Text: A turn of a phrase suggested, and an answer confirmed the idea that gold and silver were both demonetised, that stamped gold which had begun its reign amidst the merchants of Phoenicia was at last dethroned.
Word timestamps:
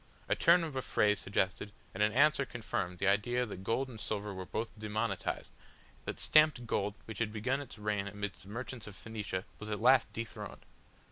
A 0.27 0.33
turn 0.35 0.63
of 0.63 0.75
a 0.75 0.81
phrase 0.81 1.19
suggested, 1.19 1.71
and 1.93 2.01
an 2.01 2.11
answer 2.11 2.43
confirmed 2.43 2.97
the 2.97 3.07
idea 3.07 3.45
that 3.45 3.63
gold 3.63 3.87
and 3.87 4.01
silver 4.01 4.33
were 4.33 4.47
both 4.47 4.71
demonetised, 4.75 5.51
that 6.05 6.17
stamped 6.17 6.65
gold 6.65 6.95
which 7.05 7.19
had 7.19 7.31
begun 7.31 7.61
its 7.61 7.77
reign 7.77 8.07
amidst 8.07 8.41
the 8.41 8.49
merchants 8.49 8.87
of 8.87 8.95
Phoenicia 8.95 9.45
was 9.59 9.69
at 9.69 9.79
last 9.79 10.11
dethroned. 10.11 10.65